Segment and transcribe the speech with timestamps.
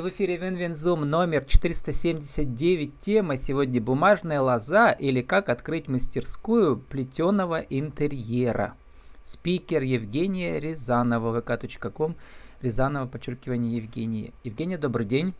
[0.00, 3.00] В эфире WinWinZoom номер 479.
[3.00, 8.76] Тема сегодня «Бумажная лоза» или «Как открыть мастерскую плетеного интерьера».
[9.22, 12.16] Спикер Евгения Рязанова, vk.com,
[12.62, 14.32] Рязанова, подчеркивание Евгения.
[14.42, 15.34] Евгения, добрый день.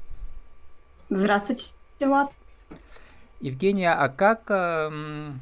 [1.09, 2.31] Здравствуйте, Влад.
[3.41, 5.33] Евгения, а как э,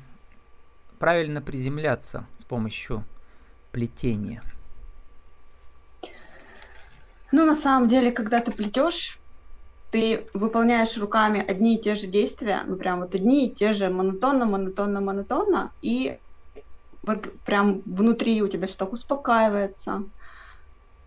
[1.01, 3.05] правильно приземляться с помощью
[3.73, 4.45] плетения?
[7.33, 9.21] Ну, на самом деле, когда ты плетешь,
[9.91, 13.91] ты выполняешь руками одни и те же действия, ну, прям вот одни и те же
[13.91, 16.19] монотонно, монотонно, монотонно, и
[17.45, 20.05] прям внутри у тебя все так успокаивается,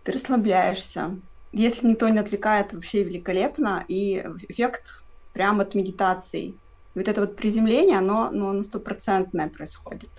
[0.04, 1.20] ты расслабляешься.
[1.52, 4.18] Если никто не отвлекает, вообще великолепно, и
[4.48, 4.86] эффект
[5.32, 6.60] прям от медитации.
[6.94, 10.10] Вот это вот приземление, оно, ну, оно стопроцентное происходит.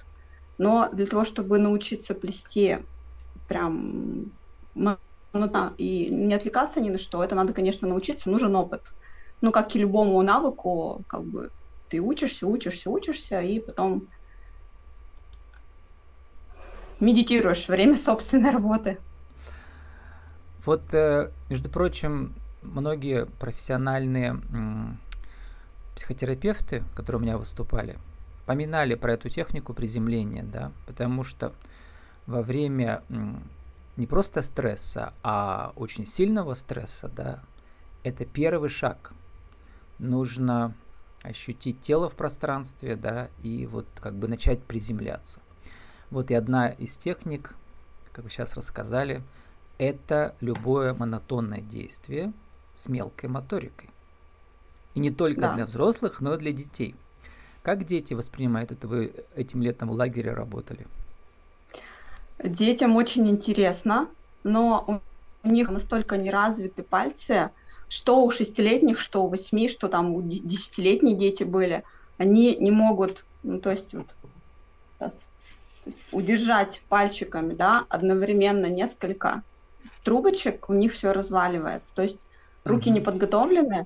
[0.58, 2.80] Но для того, чтобы научиться плести
[3.48, 4.34] прям
[5.34, 8.94] ну да, и не отвлекаться ни на что, это надо, конечно, научиться, нужен опыт.
[9.42, 11.52] Ну, как и любому навыку, как бы
[11.90, 14.08] ты учишься, учишься, учишься, и потом
[17.00, 19.00] медитируешь время собственной работы.
[20.66, 24.40] Вот, э, между прочим, многие профессиональные
[25.96, 27.98] психотерапевты, которые у меня выступали,
[28.46, 31.54] поминали про эту технику приземления, да, потому что
[32.26, 33.04] во время
[33.98, 37.44] не просто стресса, а очень сильного стресса, да,
[38.04, 39.14] это первый шаг.
[40.00, 40.74] Нужно
[41.22, 45.40] ощутить тело в пространстве, да, и вот как бы начать приземляться.
[46.10, 47.56] Вот и одна из техник,
[48.12, 49.24] как вы сейчас рассказали,
[49.78, 52.34] это любое монотонное действие
[52.76, 53.90] с мелкой моторикой.
[54.96, 55.54] И не только да.
[55.54, 56.96] для взрослых, но и для детей.
[57.64, 58.88] Как дети воспринимают это?
[58.88, 60.86] Вы этим летом в лагере работали?
[62.40, 64.08] Детям очень интересно,
[64.44, 65.02] но
[65.44, 67.52] у них настолько не развиты пальцы,
[67.88, 71.84] что у шестилетних, что у восьми, что там у десятилетние дети были,
[72.18, 74.08] они не могут, ну, то есть вот,
[74.98, 75.14] сейчас,
[76.12, 79.44] удержать пальчиками, да, одновременно несколько
[80.04, 81.94] трубочек, у них все разваливается.
[81.94, 82.26] То есть
[82.64, 82.96] руки угу.
[82.96, 83.86] не подготовлены,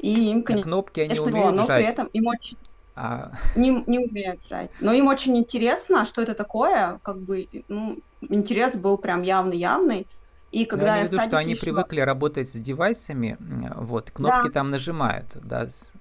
[0.00, 2.56] и им, конечно, кнопки они умеют но при этом им очень
[2.96, 3.32] а...
[3.54, 4.70] Не, не умеют жать.
[4.80, 6.98] Но им очень интересно, что это такое.
[7.02, 10.06] Как бы, ну, интерес был прям явный-явный.
[10.50, 11.60] И когда я, я виду, что они еще...
[11.60, 13.36] привыкли работать с девайсами,
[13.76, 14.52] вот, кнопки да.
[14.52, 15.92] там нажимают, да, с,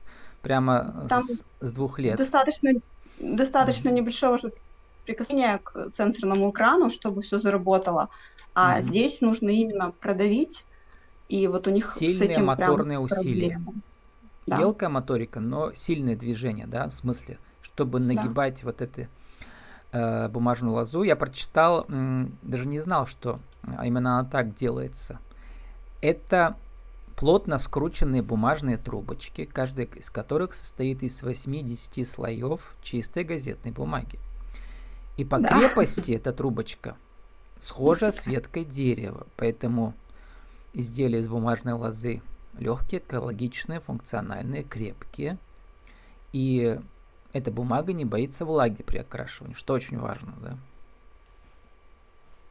[0.41, 2.17] прямо там с, с двух лет.
[2.17, 2.71] Достаточно,
[3.19, 3.93] достаточно mm-hmm.
[3.93, 4.39] небольшого
[5.05, 8.07] прикосновения к сенсорному экрану, чтобы все заработало.
[8.53, 8.81] А mm-hmm.
[8.83, 10.63] здесь нужно именно продавить,
[11.27, 13.55] и вот у них Сильные с этим моторные прям усилия.
[13.55, 13.81] Проблема.
[14.47, 14.57] Да.
[14.57, 18.67] Мелкая моторика, но сильное движение, да, в смысле, чтобы нагибать да.
[18.67, 19.07] вот эту
[19.91, 21.03] э, бумажную лозу.
[21.03, 25.19] Я прочитал, м, даже не знал, что а именно она так делается.
[26.01, 26.57] Это
[27.15, 34.19] плотно скрученные бумажные трубочки, каждая из которых состоит из 8-10 слоев чистой газетной бумаги.
[35.17, 35.47] И по да.
[35.47, 36.97] крепости эта трубочка
[37.59, 39.93] схожа с веткой дерева, поэтому
[40.73, 42.21] изделие из бумажной лозы
[42.59, 45.37] легкие, экологичные, функциональные, крепкие.
[46.33, 46.79] И
[47.33, 50.57] эта бумага не боится влаги при окрашивании, что очень важно, да?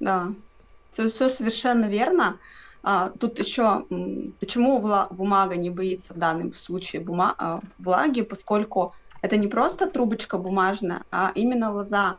[0.00, 0.32] Да,
[0.90, 2.38] все, совершенно верно.
[2.82, 3.86] А, тут еще,
[4.40, 4.78] почему
[5.10, 11.04] бумага не боится в данном случае бума, а, влаги, поскольку это не просто трубочка бумажная,
[11.10, 12.18] а именно лоза.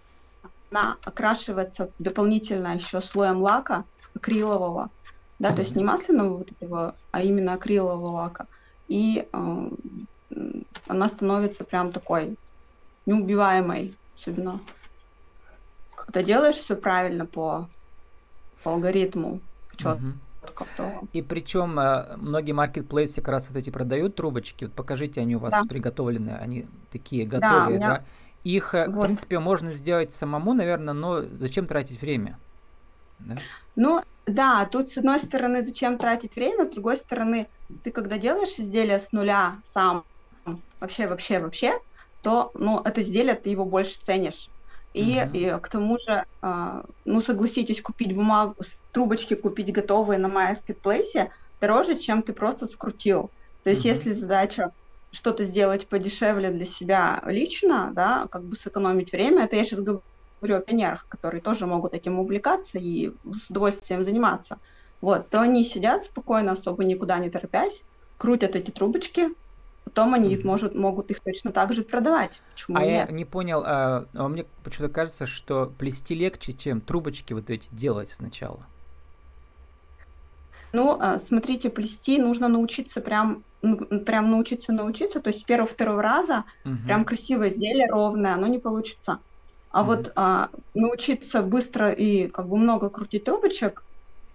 [0.72, 3.86] Она окрашивается дополнительно еще слоем лака
[4.16, 4.90] акрилового,
[5.40, 8.48] да, то есть не масляного вот этого, а именно акрилового лака.
[8.88, 9.70] И э,
[10.88, 12.38] она становится прям такой
[13.06, 14.60] неубиваемой, особенно
[15.96, 17.68] когда делаешь все правильно по,
[18.64, 19.42] по алгоритму,
[19.76, 20.02] четко.
[21.12, 24.66] И причем э, многие маркетплейсы как раз вот эти продают трубочки.
[24.66, 25.64] Вот покажите, они у вас да.
[25.68, 27.70] приготовлены, они такие готовые, да?
[27.70, 27.88] Меня...
[27.90, 28.04] да?
[28.44, 28.96] Их, э, вот.
[28.96, 32.38] в принципе, можно сделать самому, наверное, но зачем тратить время?
[33.20, 33.36] Да?
[33.76, 37.48] Ну, да, тут с одной стороны, зачем тратить время, с другой стороны,
[37.84, 40.04] ты когда делаешь изделие с нуля сам,
[40.80, 41.80] вообще, вообще, вообще,
[42.22, 44.50] то, ну, это изделие ты его больше ценишь.
[44.94, 45.58] И, uh-huh.
[45.58, 48.56] и к тому же, э, ну, согласитесь, купить бумагу,
[48.94, 53.30] трубочки купить готовые на маркетплейсе дороже, чем ты просто скрутил.
[53.64, 53.90] То есть, uh-huh.
[53.90, 54.72] если задача
[55.12, 60.02] что-то сделать подешевле для себя лично, да, как бы сэкономить время, это я сейчас говорю
[60.42, 64.60] говорю о пионерах, которые тоже могут этим увлекаться и с удовольствием заниматься,
[65.02, 67.84] вот, то они сидят спокойно, особо никуда не торопясь,
[68.18, 69.30] крутят эти трубочки,
[69.84, 70.46] потом они mm-hmm.
[70.46, 72.42] может, могут их точно так же продавать.
[72.54, 73.10] Почему а нет?
[73.10, 77.68] я не понял, а, а мне почему-то кажется, что плести легче, чем трубочки вот эти
[77.72, 78.66] делать сначала.
[80.74, 86.44] Ну, а, смотрите, плести нужно научиться прям, прям научиться научиться, то есть с первого-второго раза
[86.66, 86.76] угу.
[86.86, 89.20] прям красивое изделие ровное, оно не получится.
[89.76, 93.84] А вот а, научиться быстро и как бы много крутить трубочек,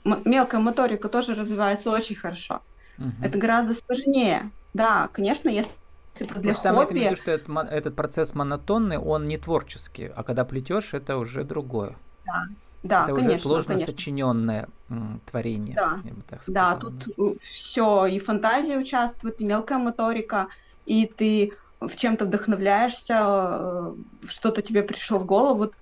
[0.05, 2.61] мелкая моторика тоже развивается очень хорошо.
[2.99, 3.09] Угу.
[3.23, 4.51] Это гораздо сложнее.
[4.75, 5.73] Да, конечно, если
[6.13, 7.05] типа для Просто хобби...
[7.05, 11.97] Там, что этот, этот процесс монотонный, он не творческий, а когда плетешь, это уже другое.
[12.27, 12.45] Да,
[12.83, 13.93] да, это конечно, уже сложно конечно.
[13.95, 15.75] сочиненное м, творение.
[15.75, 16.75] Да, я бы так сказала.
[16.75, 20.49] да, тут все и фантазия участвует, и мелкая моторика,
[20.85, 23.95] и ты в чем-то вдохновляешься, э,
[24.29, 25.73] что-то тебе пришло в голову,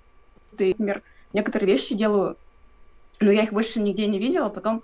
[0.57, 1.03] ты, например,
[1.33, 2.37] некоторые вещи делаю,
[3.19, 4.83] но я их больше нигде не видела, потом,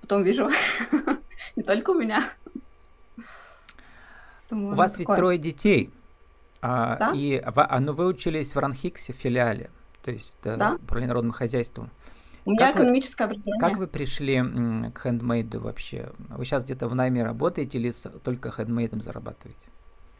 [0.00, 0.50] потом вижу,
[1.56, 2.28] не только у меня.
[4.50, 5.90] У вас ведь трое детей,
[6.60, 7.12] а, да?
[7.14, 9.70] и а, ну, вы учились в Ранхиксе в филиале
[10.04, 10.74] то есть э, да?
[10.74, 11.90] управление народным хозяйством.
[12.44, 13.60] У меня как экономическое вы, образование.
[13.60, 14.42] Как вы пришли
[14.92, 16.12] к хендмейду вообще?
[16.28, 17.90] Вы сейчас где-то в найме работаете или
[18.22, 19.66] только хендмейдом зарабатываете?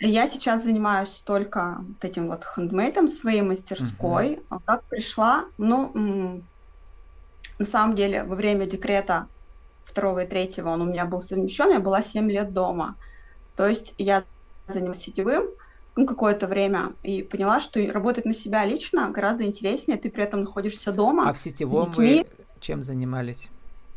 [0.01, 4.35] Я сейчас занимаюсь только вот этим вот хендмейдом своей мастерской.
[4.35, 4.45] Uh-huh.
[4.51, 5.47] А как пришла?
[5.57, 6.43] Ну,
[7.59, 9.29] на самом деле, во время декрета
[9.85, 12.97] второго и третьего он у меня был совмещен, я была 7 лет дома.
[13.57, 14.25] То есть я
[14.67, 15.45] занималась сетевым,
[15.97, 20.41] ну, какое-то время и поняла, что работать на себя лично гораздо интереснее, ты при этом
[20.41, 21.29] находишься дома.
[21.29, 22.27] А в сетевом вы
[22.61, 23.51] чем занимались?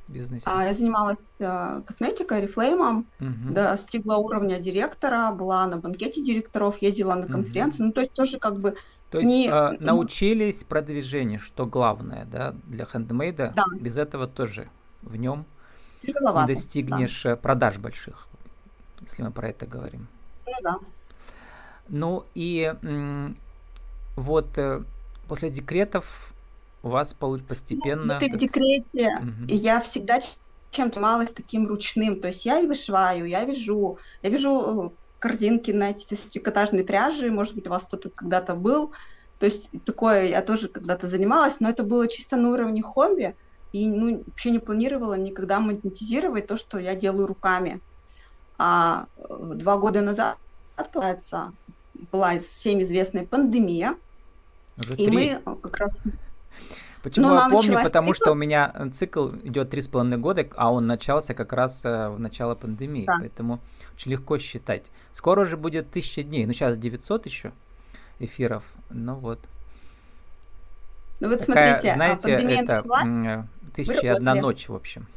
[0.07, 0.45] Бизнесе?
[0.49, 3.53] А, я занималась э, косметикой, рефлеймом, угу.
[3.53, 7.87] достигла уровня директора, была на банкете директоров, ездила на конференции, угу.
[7.87, 8.75] ну то есть тоже как бы
[9.09, 9.47] то есть не...
[9.47, 13.53] э, научились продвижению, что главное, да, для хендмейда.
[13.55, 13.65] Да.
[13.79, 14.69] Без этого тоже
[15.01, 15.45] в нем
[16.03, 17.35] не достигнешь да.
[17.35, 18.27] продаж больших,
[19.01, 20.07] если мы про это говорим.
[20.45, 20.75] Ну да.
[21.89, 22.73] Ну и
[24.17, 24.83] вот э,
[25.27, 26.33] после декретов
[26.87, 28.13] у вас постепенно...
[28.15, 29.47] Ну, ты в декрете, угу.
[29.47, 30.19] и я всегда
[30.71, 32.19] чем-то занималась таким ручным.
[32.19, 34.89] То есть я и вышиваю, я вяжу, я вяжу э,
[35.19, 38.91] корзинки на эти трикотажные пряжи, может быть, у вас кто-то когда-то был.
[39.39, 43.35] То есть такое я тоже когда-то занималась, но это было чисто на уровне хобби,
[43.71, 47.81] и ну, вообще не планировала никогда монетизировать то, что я делаю руками.
[48.57, 50.37] А э, два года назад,
[50.75, 51.53] получается,
[52.11, 53.95] была всем известная пандемия.
[54.77, 55.15] Уже и три.
[55.45, 56.01] мы как раз...
[57.07, 57.81] Почему ну, я помню?
[57.81, 58.23] Потому цикл...
[58.23, 61.81] что у меня э, цикл идет три с половиной года, а он начался как раз
[61.85, 63.15] э, в начало пандемии, да.
[63.19, 63.59] поэтому
[63.93, 64.87] очень легко считать.
[65.13, 67.51] Скоро уже будет тысяча дней, ну сейчас 900 еще
[68.19, 69.39] эфиров, ну вот.
[71.21, 75.07] Ну вот Такая, смотрите, а знаете, это началась, тысяча и одна ночь, в общем.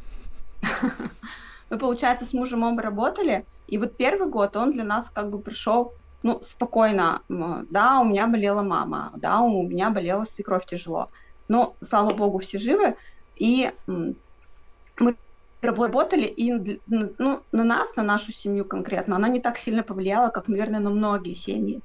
[1.71, 5.41] Мы, получается, с мужем оба работали, и вот первый год он для нас как бы
[5.41, 11.11] пришел ну, спокойно, да, у меня болела мама, да, у меня болела свекровь тяжело,
[11.51, 12.95] но, слава богу, все живы,
[13.35, 13.73] и
[14.97, 15.17] мы
[15.61, 20.47] работали, и ну, на нас, на нашу семью конкретно, она не так сильно повлияла, как,
[20.47, 21.81] наверное, на многие семьи.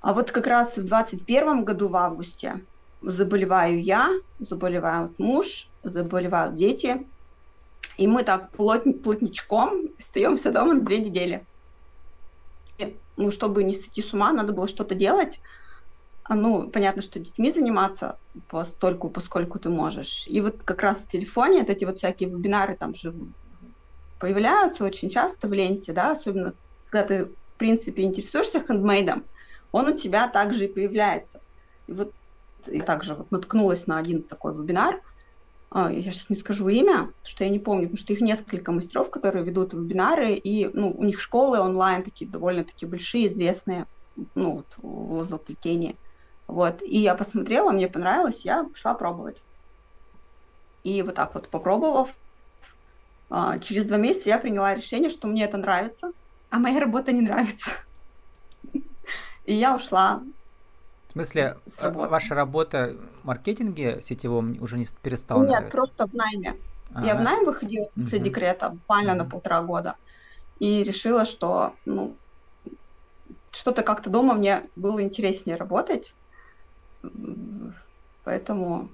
[0.00, 2.60] А вот как раз в 21 году, в августе,
[3.02, 7.04] заболеваю я, заболевают муж, заболевают дети,
[7.96, 11.44] и мы так плот, плотничком остаемся дома две недели
[13.16, 15.40] ну, чтобы не сойти с ума, надо было что-то делать.
[16.28, 18.18] А, ну, понятно, что детьми заниматься
[18.48, 20.24] постольку, поскольку ты можешь.
[20.26, 23.14] И вот как раз в телефоне вот эти вот всякие вебинары там же
[24.18, 26.54] появляются очень часто в ленте, да, особенно
[26.90, 29.24] когда ты, в принципе, интересуешься хендмейдом,
[29.72, 31.40] он у тебя также и появляется.
[31.86, 32.12] И вот
[32.66, 35.00] я также вот наткнулась на один такой вебинар–
[35.70, 39.10] а, я сейчас не скажу имя, что я не помню, потому что их несколько мастеров,
[39.10, 43.86] которые ведут вебинары, и ну, у них школы онлайн такие довольно-таки большие, известные,
[44.34, 45.96] ну, вот, в лозоплетении.
[46.46, 49.42] Вот, и я посмотрела, мне понравилось, я пошла пробовать.
[50.84, 52.14] И вот так вот попробовав,
[53.28, 56.12] а, через два месяца я приняла решение, что мне это нравится,
[56.50, 57.70] а моя работа не нравится.
[59.44, 60.22] И я ушла
[61.08, 65.70] в смысле, с, с э, ваша работа в маркетинге сетевом уже не перестала Нет, нравиться?
[65.70, 66.56] просто в найме.
[66.94, 67.06] А-а-а.
[67.06, 68.24] Я в найм выходила после угу.
[68.26, 69.18] декрета буквально угу.
[69.18, 69.96] на полтора года.
[70.58, 72.16] И решила, что ну,
[73.50, 76.14] что-то как-то дома мне было интереснее работать.
[78.24, 78.88] Поэтому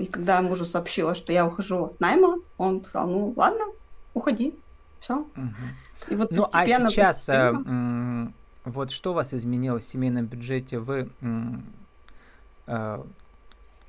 [0.00, 3.66] и когда я мужу сообщила, что я ухожу с найма, он сказал, ну ладно,
[4.14, 4.54] уходи,
[4.98, 5.18] все.
[5.18, 6.08] Угу.
[6.08, 8.32] И вот ну а сейчас постепенно...
[8.64, 10.78] Вот что у вас изменилось в семейном бюджете?
[10.78, 11.10] Вы
[12.66, 13.02] э,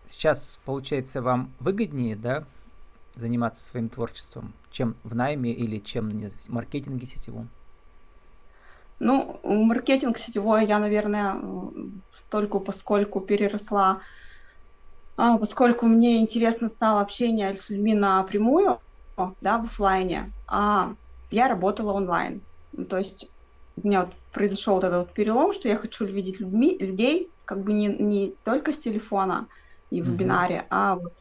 [0.06, 2.46] сейчас, получается, вам выгоднее, да,
[3.16, 7.50] заниматься своим творчеством, чем в найме или чем в маркетинге сетевом?
[9.04, 11.36] Ну, маркетинг сетевой я, наверное,
[12.16, 14.02] столько поскольку переросла,
[15.18, 18.80] а, поскольку мне интересно стало общение с людьми напрямую,
[19.42, 20.94] да, в офлайне, а
[21.32, 22.42] я работала онлайн.
[22.90, 23.28] То есть
[23.76, 27.64] у меня вот произошел вот этот вот перелом, что я хочу видеть людьми, людей как
[27.64, 29.48] бы не, не только с телефона
[29.90, 30.12] и в mm-hmm.
[30.12, 31.14] вебинаре, а вот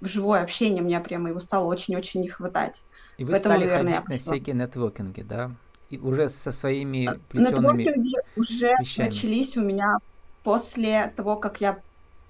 [0.00, 2.80] живое общение мне прямо его стало очень-очень не хватать.
[3.18, 5.50] И вы Поэтому, стали наверное, ходить на всякие нетворкинги, да?
[5.90, 9.06] И уже со своими а, Нетворкинги уже вещами.
[9.06, 9.98] начались у меня
[10.42, 11.78] после того, как я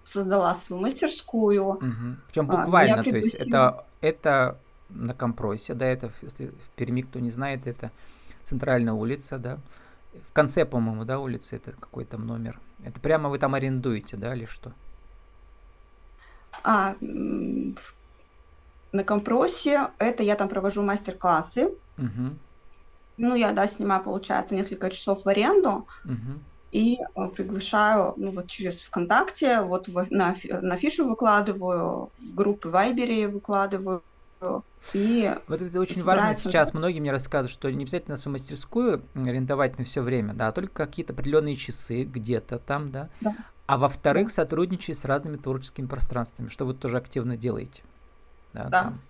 [0.04, 1.64] создала свою мастерскую.
[1.64, 2.16] Угу.
[2.28, 7.18] Причем а, буквально, то есть это, это на Компросе, да, это если в Перми, кто
[7.18, 7.90] не знает, это
[8.42, 9.58] центральная улица, да.
[10.30, 12.58] В конце, по-моему, да, улицы, это какой там номер.
[12.84, 14.72] Это прямо вы там арендуете, да, или что?
[16.64, 16.96] А,
[18.92, 21.66] на Компросе это я там провожу мастер-классы.
[21.98, 22.36] Угу.
[23.18, 25.86] Ну, я, да, снимаю, получается, несколько часов в аренду.
[26.04, 26.38] Угу.
[26.72, 32.68] И э, приглашаю, ну, вот через ВКонтакте, вот в, на, на фишу выкладываю, в группы
[32.68, 34.02] Вайбере выкладываю,
[34.94, 36.72] и вот это очень важно сейчас.
[36.72, 40.86] Многие мне рассказывают, что не обязательно свою мастерскую арендовать на все время, да, а только
[40.86, 43.08] какие-то определенные часы где-то там, да.
[43.20, 43.34] да.
[43.66, 47.82] А во-вторых, сотрудничать с разными творческими пространствами, что вы тоже активно делаете.
[48.52, 48.64] Да.
[48.64, 48.82] да.
[48.82, 49.00] Там.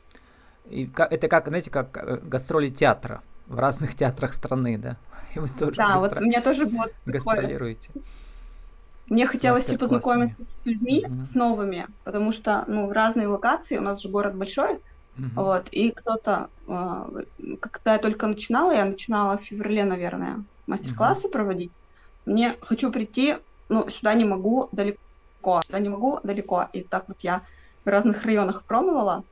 [0.70, 4.96] И это как, знаете, как э, гастроли театра в разных театрах страны, да.
[5.34, 6.00] И вы тоже да, гастро...
[6.00, 7.90] вот у меня тоже вот гастролируете.
[9.08, 11.22] Мне хотелось и познакомиться с людьми, угу.
[11.22, 14.80] с новыми, потому что, ну, в разные локации, у нас же город большой,
[15.18, 15.30] Uh-huh.
[15.34, 17.22] Вот, и кто-то, э,
[17.58, 21.32] когда я только начинала, я начинала в феврале, наверное, мастер-классы uh-huh.
[21.32, 21.72] проводить.
[22.24, 23.36] Мне хочу прийти,
[23.68, 26.68] ну, сюда не могу далеко, сюда не могу далеко.
[26.72, 27.42] И так вот я
[27.84, 29.24] в разных районах пробовала.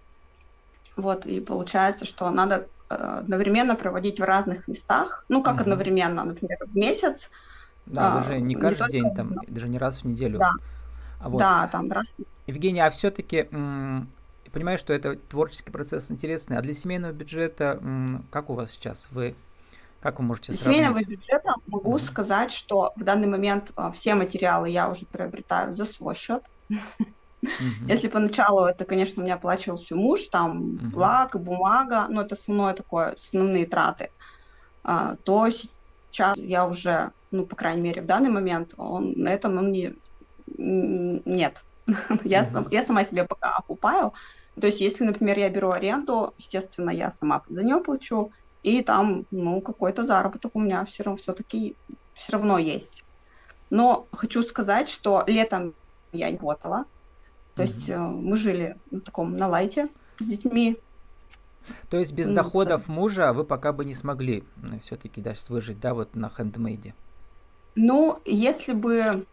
[0.97, 5.25] Вот, и получается, что надо одновременно проводить в разных местах.
[5.29, 5.63] Ну, как uh-huh.
[5.63, 7.31] одновременно, например, в месяц.
[7.87, 10.39] Да, а, даже не каждый не день, там, даже не раз в неделю.
[10.39, 10.53] Да,
[11.21, 11.39] а вот.
[11.39, 12.13] да там раз.
[12.47, 13.49] Евгения, а все-таки
[14.53, 16.57] понимаю, что это творческий процесс интересный.
[16.57, 17.81] А для семейного бюджета
[18.31, 19.09] как у вас сейчас?
[19.11, 19.35] Вы
[20.01, 22.03] как вы можете Для семейного бюджета могу mm-hmm.
[22.03, 26.43] сказать, что в данный момент а, все материалы я уже приобретаю за свой счет.
[27.43, 27.89] Mm-hmm.
[27.89, 30.97] Если поначалу это, конечно, у меня оплачивался муж, там mm-hmm.
[30.97, 34.11] лак, бумага, но это основное такое, основные траты,
[34.83, 39.59] а, то сейчас я уже, ну, по крайней мере, в данный момент он, на этом
[39.59, 39.95] он не,
[40.57, 41.65] нет.
[42.25, 42.51] я, mm-hmm.
[42.51, 44.13] сам, я сама себе пока окупаю,
[44.61, 49.27] то есть, если, например, я беру аренду, естественно, я сама за нее плачу, и там,
[49.31, 51.77] ну, какой-то заработок у меня все равно все-таки
[52.15, 53.05] все равно есть.
[53.69, 55.75] Но хочу сказать, что летом
[56.13, 56.87] я не работала.
[57.57, 57.67] То mm-hmm.
[57.67, 60.79] есть э, мы жили на таком на лайте с детьми.
[61.91, 62.97] То есть без ну, доходов кстати.
[62.97, 64.45] мужа вы пока бы не смогли
[64.83, 66.95] все-таки даже выжить, да, вот на хендмейде?
[67.75, 69.27] Ну, если бы,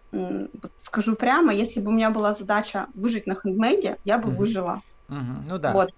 [0.82, 4.36] скажу прямо, если бы у меня была задача выжить на хендмейде, я бы mm-hmm.
[4.36, 4.82] выжила.
[5.10, 5.74] Угу, ну да.
[5.74, 5.94] Вот.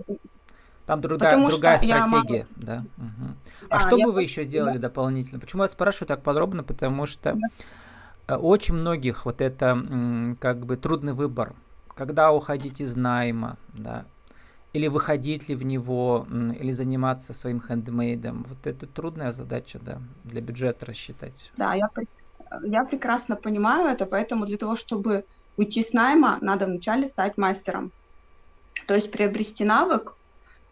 [0.86, 2.46] Там другая, другая стратегия, могу...
[2.55, 2.86] да.
[2.98, 3.70] Угу.
[3.70, 4.89] А что бы вы еще делали да.
[4.89, 5.39] дополнительно?
[5.39, 6.63] Почему я спрашиваю так подробно?
[6.63, 7.36] Потому что
[8.27, 8.38] да.
[8.38, 11.55] очень многих вот это как бы трудный выбор.
[11.96, 14.06] Когда уходить из найма, да,
[14.75, 16.28] или выходить ли в него,
[16.60, 18.46] или заниматься своим хендмейдом.
[18.50, 21.52] Вот это трудная задача, да, для бюджета рассчитать.
[21.56, 21.90] Да, я,
[22.62, 25.24] я прекрасно понимаю это, поэтому для того, чтобы
[25.56, 27.94] уйти с найма, надо вначале стать мастером.
[28.86, 30.18] То есть приобрести навык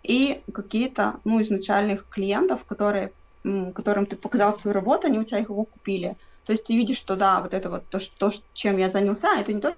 [0.03, 3.13] и какие-то ну, изначальных клиентов, которые,
[3.73, 6.17] которым ты показал свою работу, они у тебя его купили.
[6.45, 9.53] То есть ты видишь, что да, вот это вот то, что, чем я занялся, это
[9.53, 9.77] не только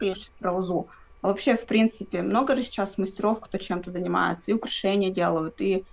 [0.00, 0.88] лишь про лозу,
[1.20, 5.84] а вообще, в принципе, много же сейчас мастеров, кто чем-то занимается, и украшения делают, и,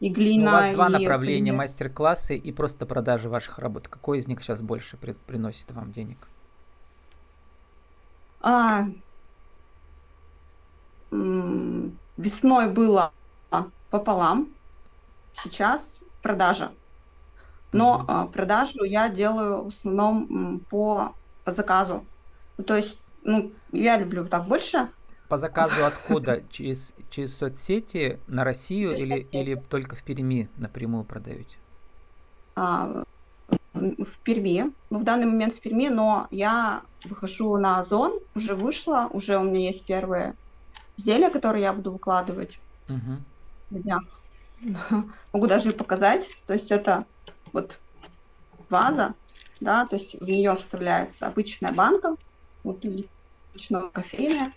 [0.00, 0.44] и глина.
[0.44, 1.54] Ну, у вас два и, направления, и...
[1.54, 3.88] мастер-классы и просто продажи ваших работ.
[3.88, 6.18] Какой из них сейчас больше при, приносит вам денег?
[8.40, 8.86] А,
[11.10, 13.12] весной было
[13.90, 14.48] пополам,
[15.32, 16.72] сейчас продажа.
[17.72, 18.32] Но mm-hmm.
[18.32, 22.04] продажу я делаю в основном по, по заказу.
[22.58, 24.88] Ну, то есть, ну, я люблю так больше.
[25.28, 26.42] По заказу откуда?
[26.50, 31.56] Через, через соцсети на Россию через или, или только в Перми напрямую продаете?
[32.54, 33.04] А,
[33.72, 34.72] в Перми.
[34.90, 39.42] Ну, в данный момент в Перми, но я выхожу на Озон, уже вышла, уже у
[39.42, 40.34] меня есть первые
[40.96, 43.22] изделия, которые я буду выкладывать угу.
[43.70, 44.02] на днях.
[45.32, 46.28] Могу даже показать.
[46.46, 47.04] То есть это
[47.52, 47.78] вот
[48.68, 49.14] ваза,
[49.60, 52.16] да, то есть в нее вставляется обычная банка,
[52.64, 54.52] вот личного кофейная,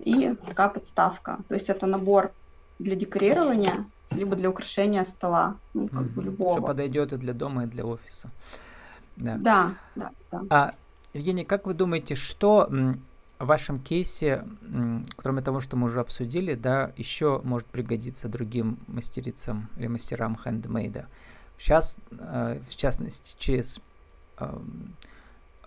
[0.00, 1.38] и такая подставка.
[1.48, 2.32] То есть это набор
[2.78, 6.58] для декорирования, либо для украшения стола, ну, как mm бы любого.
[6.58, 8.30] Что подойдет и для дома, и для офиса.
[9.16, 10.10] Да, да, да.
[10.32, 10.42] да.
[10.50, 10.74] А,
[11.12, 12.68] Евгений, как вы думаете, что
[13.38, 14.44] в вашем кейсе,
[15.16, 21.06] кроме того, что мы уже обсудили, да, еще может пригодиться другим мастерицам или мастерам хендмейда.
[21.58, 23.80] Сейчас, э, в частности, через
[24.38, 24.58] э,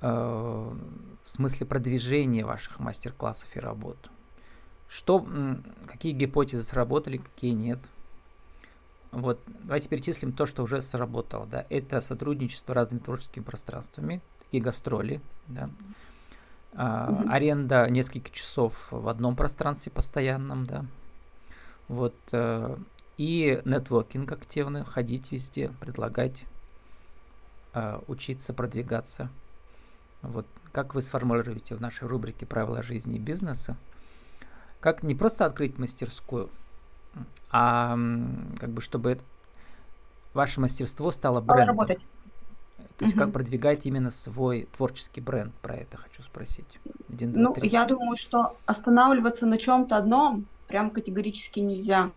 [0.03, 3.97] в смысле продвижения ваших мастер-классов и работ.
[4.89, 5.25] Что,
[5.87, 7.79] какие гипотезы сработали, какие нет?
[9.11, 11.45] Вот, давайте перечислим то, что уже сработало.
[11.45, 11.65] Да.
[11.69, 15.69] Это сотрудничество с разными творческими пространствами, такие гастроли, да.
[16.75, 17.29] А, mm-hmm.
[17.31, 20.85] аренда нескольких часов в одном пространстве постоянном, да.
[21.87, 22.75] Вот, э,
[23.17, 26.45] и нетворкинг активный, ходить везде, предлагать,
[27.73, 29.29] э, учиться, продвигаться.
[30.23, 33.77] Вот, как вы сформулируете в нашей рубрике «Правила жизни и бизнеса»,
[34.79, 36.49] как не просто открыть мастерскую,
[37.51, 37.97] а
[38.59, 39.19] как бы чтобы
[40.33, 41.67] ваше мастерство стало брендом.
[41.67, 42.01] Работать.
[42.97, 43.25] То есть угу.
[43.25, 45.53] как продвигать именно свой творческий бренд?
[45.61, 46.79] Про это хочу спросить.
[47.09, 47.69] Один, два, ну, три.
[47.69, 52.11] я думаю, что останавливаться на чем-то одном прям категорически нельзя.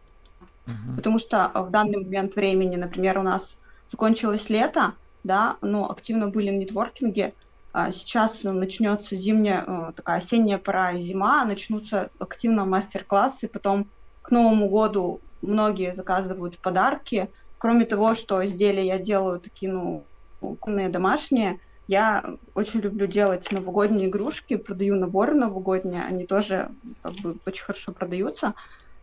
[0.67, 0.97] Угу.
[0.97, 3.57] Потому что в данный момент времени, например, у нас
[3.91, 4.95] закончилось лето,
[5.25, 7.35] да, но активно были нетворкинги.
[7.79, 13.91] А сейчас начнется зимняя, э, такая осенняя пора, зима, начнутся активно мастер-классы, потом
[14.23, 17.29] к Новому году многие заказывают подарки.
[17.59, 20.05] Кроме того, что изделия я делаю такие, ну,
[20.41, 26.71] кухонные домашние, я очень люблю делать новогодние игрушки, продаю наборы новогодние, они тоже
[27.03, 28.55] как бы очень хорошо продаются.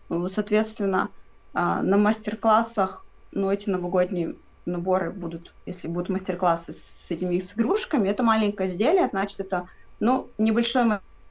[0.10, 1.10] Соответственно,
[1.54, 4.34] а, на мастер-классах, ну, эти новогодние
[4.66, 9.68] наборы будут, если будут мастер-классы с этими с игрушками, это маленькое изделие, значит, это,
[10.00, 10.86] ну, небольшой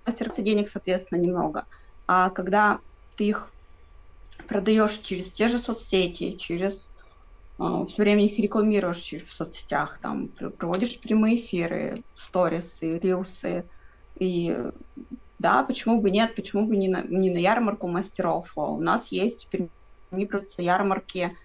[0.06, 1.64] мастер-класс, денег, соответственно, немного.
[2.06, 2.80] А когда
[3.16, 3.50] ты их
[4.46, 6.90] продаешь через те же соцсети, через
[7.58, 13.64] э, все время их рекламируешь через, в соцсетях, там проводишь прямые эфиры, сторисы, рилсы.
[14.18, 14.56] И
[15.38, 18.52] да, почему бы нет, почему бы не на, не на ярмарку мастеров.
[18.56, 19.48] А у нас есть
[20.10, 21.36] в ярмарки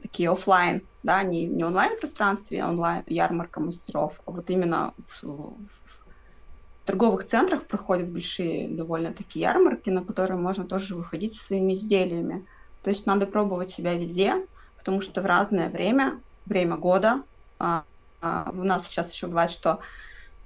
[0.00, 5.22] такие офлайн, да, не, не онлайн пространстве, а онлайн ярмарка мастеров, а вот именно в,
[5.22, 11.74] в торговых центрах проходят большие довольно такие ярмарки, на которые можно тоже выходить со своими
[11.74, 12.46] изделиями.
[12.82, 14.46] То есть надо пробовать себя везде,
[14.78, 17.22] потому что в разное время, время года,
[17.58, 17.84] а,
[18.22, 19.80] а, у нас сейчас еще бывает, что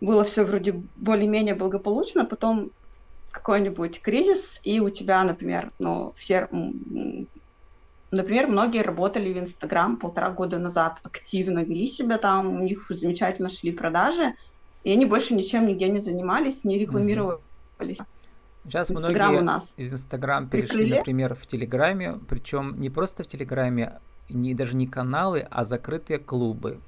[0.01, 2.73] было все вроде более-менее благополучно, потом
[3.31, 6.49] какой-нибудь кризис, и у тебя, например, ну, все,
[8.11, 13.49] например, многие работали в Инстаграм полтора года назад, активно вели себя там, у них замечательно
[13.49, 14.35] шли продажи,
[14.85, 17.41] и они больше ничем нигде не занимались, не рекламировались.
[17.81, 18.07] Mm-hmm.
[18.65, 20.99] Сейчас Инстаграм многие у нас из Инстаграм перешли, прикрыли.
[20.99, 26.79] например, в Телеграме, причем не просто в Телеграме, не, даже не каналы, а закрытые клубы.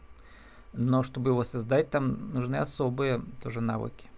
[0.73, 4.09] Но чтобы его создать, там нужны особые тоже навыки.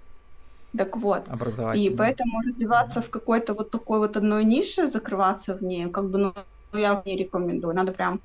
[0.77, 1.29] Так вот,
[1.75, 6.19] и поэтому развиваться в какой-то вот такой вот одной нише, закрываться в ней, как бы,
[6.19, 6.35] ну,
[6.79, 7.75] я не рекомендую.
[7.75, 8.21] Надо прям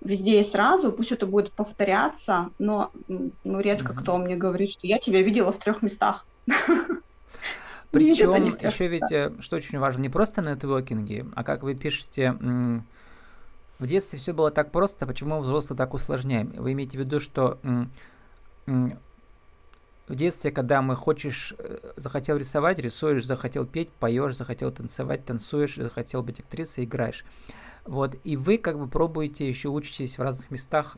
[0.00, 3.96] везде и сразу, пусть это будет повторяться, но ну, редко mm-hmm.
[3.96, 6.26] кто мне говорит, что я тебя видела в трех местах.
[7.90, 12.32] Причем еще ведь, э, что очень важно, не просто нетворкинги, а как вы пишете,
[13.78, 16.52] в детстве все было так просто, почему взрослые так усложняем?
[16.56, 17.58] Вы имеете в виду, что
[20.06, 25.76] в детстве, когда мы хочешь, э, захотел рисовать, рисуешь, захотел петь, поешь, захотел танцевать, танцуешь,
[25.76, 27.24] захотел быть актрисой, играешь.
[27.84, 30.96] Вот, и вы как бы пробуете, еще учитесь в разных местах,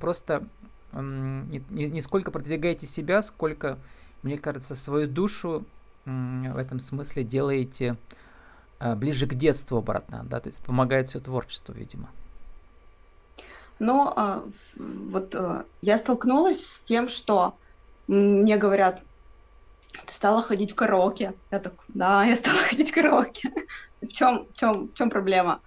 [0.00, 0.46] просто
[0.92, 3.78] не, не, не сколько продвигаете себя, сколько,
[4.22, 5.64] мне кажется, свою душу
[6.04, 7.96] в этом смысле делаете
[8.78, 12.08] э, ближе к детству обратно, да, то есть помогает все творчеству, видимо.
[13.78, 14.44] Но а,
[14.76, 17.58] вот а, я столкнулась с тем, что
[18.06, 19.02] мне говорят,
[20.06, 21.34] ты стала ходить в караоке.
[21.50, 23.52] Я так, да, я стала ходить в караоке.
[24.00, 25.60] В чем, в чем, в чем проблема?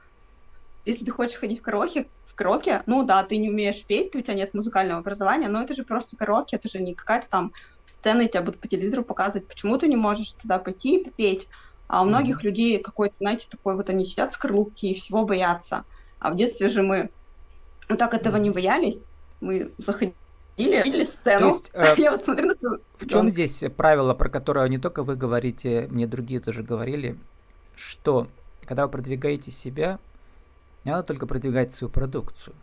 [0.86, 4.22] Если ты хочешь ходить в караоке, в караоке, ну да, ты не умеешь петь, у
[4.22, 7.52] тебя нет музыкального образования, но это же просто караоке, это же не какая-то там
[7.86, 11.48] сцены тебя будут по телевизору показывать, почему ты не можешь туда пойти и попеть.
[11.88, 12.44] А у многих mm-hmm.
[12.46, 15.86] людей какой-то, знаете, такой вот они сидят в скорлупке и всего боятся.
[16.20, 17.10] А в детстве же мы
[17.90, 19.12] вот так этого не боялись.
[19.42, 20.16] Мы заходили,
[20.66, 21.40] видели сцену.
[21.40, 22.80] То есть, э, Я вот смотрю на свою...
[22.98, 27.18] В чем здесь правило, про которое не только вы говорите, мне другие тоже говорили,
[27.76, 28.28] что
[28.66, 30.00] когда вы продвигаете себя,
[30.86, 32.56] не надо только продвигать свою продукцию,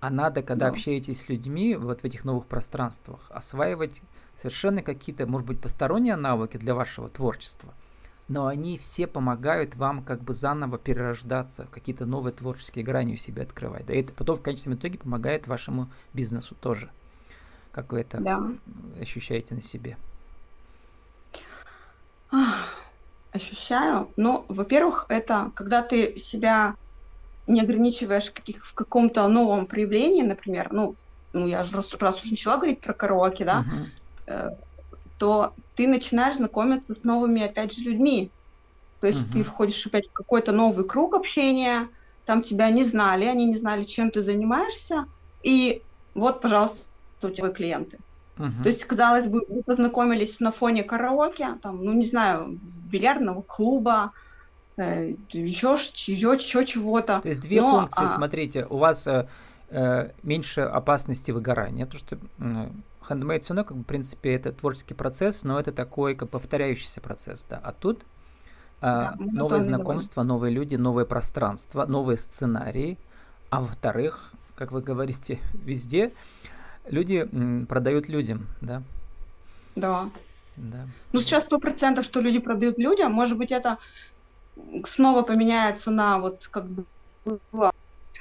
[0.00, 0.72] а надо, когда да.
[0.72, 4.02] общаетесь с людьми вот в этих новых пространствах, осваивать
[4.36, 7.72] совершенно какие-то, может быть, посторонние навыки для вашего творчества,
[8.28, 13.44] но они все помогают вам как бы заново перерождаться, какие-то новые творческие грани у себя
[13.44, 13.86] открывать.
[13.86, 16.90] Да, и это потом в конечном итоге помогает вашему бизнесу тоже.
[17.74, 18.40] Как вы это да.
[19.00, 19.96] ощущаете на себе?
[23.32, 24.08] ощущаю?
[24.16, 26.76] Ну, во-первых, это когда ты себя
[27.48, 30.94] не ограничиваешь каких, в каком-то новом проявлении, например, ну,
[31.32, 33.64] ну я же раз, раз уже начала говорить про караоке, да,
[34.26, 34.56] uh-huh.
[35.18, 38.30] то ты начинаешь знакомиться с новыми, опять же, людьми.
[39.00, 39.32] То есть uh-huh.
[39.32, 41.88] ты входишь опять в какой-то новый круг общения,
[42.24, 45.06] там тебя не знали, они не знали, чем ты занимаешься,
[45.42, 45.82] и
[46.14, 46.86] вот, пожалуйста,
[47.28, 47.98] у тебя клиенты.
[48.36, 48.62] Uh-huh.
[48.62, 52.58] То есть, казалось бы, вы познакомились на фоне караоке, там, ну, не знаю,
[52.90, 54.12] бильярдного клуба,
[54.76, 57.20] э, еще, еще, чего-то.
[57.20, 58.08] То есть две Но, функции, а...
[58.08, 59.28] смотрите, у вас э,
[59.70, 62.68] э, меньше опасности выгорания, потому что э,
[63.08, 67.00] handmade все равно, как бы, в принципе, это творческий процесс, но это такой, как повторяющийся
[67.00, 67.60] процесс, да.
[67.62, 68.02] А тут э,
[68.80, 72.98] да, новые знакомства, новые люди, новое пространство, новые сценарии,
[73.50, 76.12] а во-вторых, как вы говорите, везде
[76.88, 77.28] люди
[77.68, 78.82] продают людям, да?
[79.76, 80.10] Да.
[80.56, 80.86] Да.
[81.12, 83.12] Ну, сейчас сто процентов, что люди продают людям.
[83.12, 83.78] Может быть, это
[84.84, 86.84] снова поменяется на вот как бы
[87.24, 87.72] было,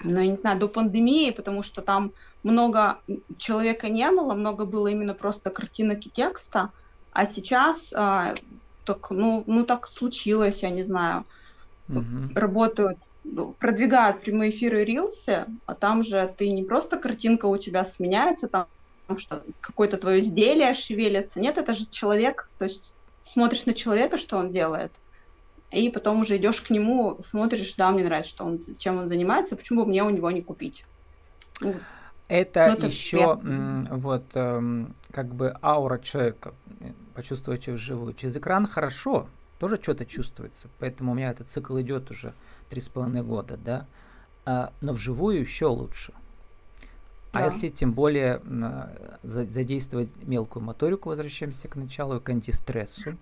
[0.04, 2.99] ну, я не знаю, до пандемии, потому что там много
[3.38, 6.71] человека не было, много было именно просто картинок и текста,
[7.12, 8.34] а сейчас а,
[8.86, 11.26] так, ну, ну, так случилось, я не знаю.
[11.89, 12.34] Угу.
[12.34, 12.97] Работают
[13.59, 18.67] продвигают прямые эфиры рилсы, а там же ты не просто картинка у тебя сменяется, там
[19.17, 21.39] что какое-то твое изделие шевелится.
[21.39, 24.91] Нет, это же человек, то есть смотришь на человека, что он делает,
[25.71, 29.55] и потом уже идешь к нему, смотришь, да, мне нравится, что он, чем он занимается,
[29.55, 30.86] почему бы мне у него не купить.
[31.62, 31.75] Ну,
[32.27, 33.39] это, ну, это еще
[33.91, 36.53] вот эм, как бы аура человека,
[37.13, 38.13] почувствовать его вживую.
[38.13, 39.27] Через экран хорошо,
[39.60, 40.68] тоже что-то чувствуется.
[40.80, 42.34] Поэтому у меня этот цикл идет уже
[42.70, 43.88] три с половиной года, да.
[44.46, 46.13] А, но вживую еще лучше.
[47.32, 47.46] А да.
[47.46, 48.42] если тем более
[49.24, 53.18] задействовать мелкую моторику, возвращаемся к началу, к антистрессу,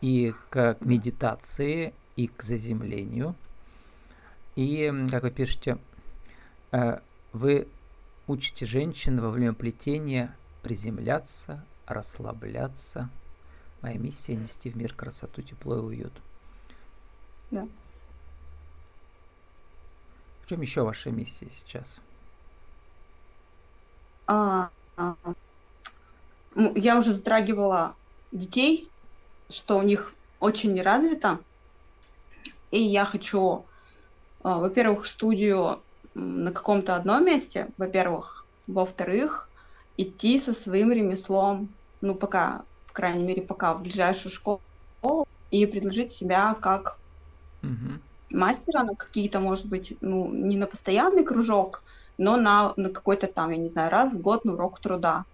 [0.00, 3.34] и к медитации, и к заземлению.
[4.56, 5.78] И, как вы пишете,
[6.72, 6.98] э,
[7.32, 7.68] вы
[8.26, 13.10] учите женщин во время плетения приземляться, расслабляться,
[13.82, 16.12] Моя миссия– нести в мир красоту, тепло и уют.
[17.50, 17.66] Да.
[20.42, 22.00] В чем еще ваша миссия сейчас?
[24.26, 25.14] А, а,
[26.74, 27.94] я уже затрагивала
[28.32, 28.88] детей,
[29.48, 31.40] что у них очень не развито.
[32.70, 33.64] И я хочу,
[34.42, 35.82] а, во-первых, студию
[36.14, 38.44] на каком-то одном месте, во-первых.
[38.66, 39.48] Во-вторых,
[39.96, 41.68] идти со своим ремеслом,
[42.00, 42.69] ну, пока по
[43.00, 44.60] крайней мере, пока в ближайшую школу
[45.50, 46.98] и предложить себя как
[47.62, 47.98] угу.
[48.30, 51.82] мастера на какие-то, может быть, ну, не на постоянный кружок,
[52.18, 55.24] но на, на какой-то там, я не знаю, раз в год на урок труда.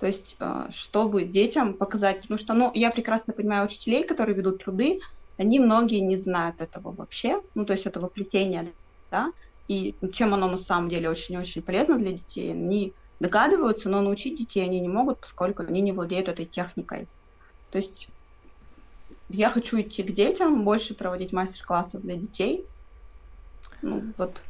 [0.00, 4.64] То есть, э, чтобы детям показать, потому что, ну, я прекрасно понимаю учителей, которые ведут
[4.64, 5.00] труды,
[5.36, 8.68] они многие не знают этого вообще, ну, то есть этого плетения,
[9.10, 9.32] да,
[9.68, 14.64] и чем оно на самом деле очень-очень полезно для детей, они догадываются, но научить детей
[14.64, 17.06] они не могут, поскольку они не владеют этой техникой.
[17.70, 18.08] То есть
[19.28, 22.66] я хочу идти к детям, больше проводить мастер-классы для детей.
[23.80, 24.42] Ну, вот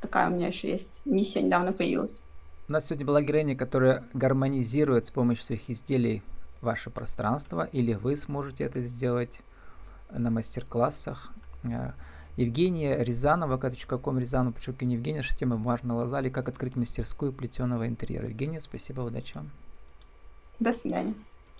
[0.00, 2.22] такая у меня еще есть миссия, недавно появилась.
[2.68, 6.22] У нас сегодня была героиня, которая гармонизирует с помощью своих изделий
[6.60, 9.40] ваше пространство, или вы сможете это сделать
[10.12, 11.32] на мастер-классах.
[12.40, 13.58] Евгения Рязанова,
[13.98, 18.28] kом Рязанова, подчеркивание Евгения, тема «Бумажная лоза» или «Как открыть мастерскую плетеного интерьера».
[18.28, 19.50] Евгения, спасибо, удачи вам.
[20.58, 21.14] До свидания.